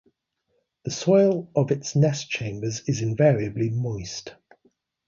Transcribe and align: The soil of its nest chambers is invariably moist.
The 0.83 0.89
soil 0.89 1.51
of 1.55 1.69
its 1.69 1.95
nest 1.95 2.27
chambers 2.27 2.81
is 2.89 3.03
invariably 3.03 3.69
moist. 3.69 4.33